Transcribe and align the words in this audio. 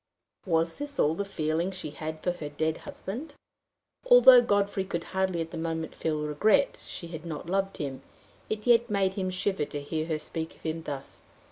Was 0.47 0.77
this 0.77 0.97
all 0.99 1.13
the 1.13 1.23
feeling 1.23 1.69
she 1.69 1.91
had 1.91 2.23
for 2.23 2.31
her 2.31 2.49
dead 2.49 2.77
husband? 2.89 3.35
Although 4.07 4.41
Godfrey 4.41 4.83
could 4.83 5.03
hardly 5.03 5.41
at 5.41 5.51
the 5.51 5.59
moment 5.59 5.93
feel 5.93 6.23
regret 6.25 6.83
she 6.87 7.09
had 7.09 7.23
not 7.23 7.47
loved 7.47 7.77
him, 7.77 8.01
it 8.49 8.65
yet 8.65 8.89
made 8.89 9.13
him 9.13 9.29
shiver 9.29 9.65
to 9.65 9.79
hear 9.79 10.07
her 10.07 10.17
speak 10.17 10.55
of 10.55 10.63
him 10.63 10.81
thus. 10.81 11.21